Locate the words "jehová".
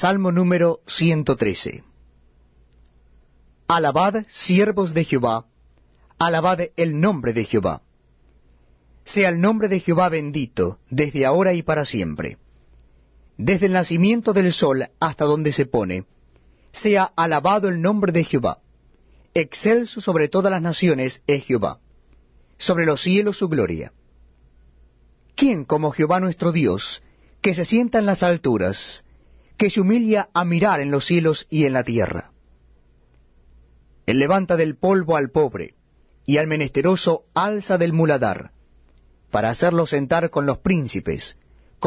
5.04-5.44, 7.44-7.82, 9.78-10.08, 18.24-18.60, 21.44-21.78, 25.90-26.20